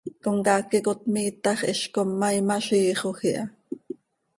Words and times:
Comcaac 0.23 0.71
iicot 0.77 1.01
miitax 1.13 1.59
hizcom, 1.67 2.09
ma 2.19 2.29
imaziixoj 2.41 3.19
iha. 3.31 3.45